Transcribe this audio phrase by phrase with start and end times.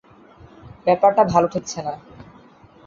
[0.85, 1.93] ব্যাপারটা ভালো ঠেকছে না।